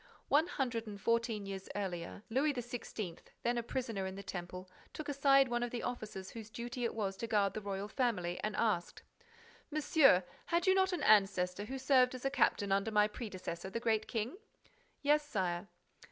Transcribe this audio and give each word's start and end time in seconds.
One 0.29 0.47
hundred 0.47 0.87
and 0.87 0.99
fourteen 0.99 1.45
years 1.45 1.69
later, 1.75 2.23
Louis 2.27 2.53
XVI., 2.55 3.19
then 3.43 3.55
a 3.55 3.61
prisoner 3.61 4.07
in 4.07 4.15
the 4.15 4.23
Temple, 4.23 4.67
took 4.93 5.07
aside 5.07 5.47
one 5.47 5.61
of 5.61 5.69
the 5.69 5.83
officers 5.83 6.31
whose 6.31 6.49
duty 6.49 6.83
it 6.83 6.95
was 6.95 7.15
to 7.17 7.27
guard 7.27 7.53
the 7.53 7.61
royal 7.61 7.87
family, 7.87 8.39
and 8.43 8.55
asked: 8.55 9.03
"Monsieur, 9.69 10.23
had 10.47 10.65
you 10.65 10.73
not 10.73 10.91
an 10.91 11.03
ancestor 11.03 11.65
who 11.65 11.77
served 11.77 12.15
as 12.15 12.25
a 12.25 12.31
captain 12.31 12.71
under 12.71 12.89
my 12.89 13.07
predecessor, 13.07 13.69
the 13.69 13.79
Great 13.79 14.07
King?" 14.07 14.37
"Yes, 15.03 15.23
sire." 15.23 15.67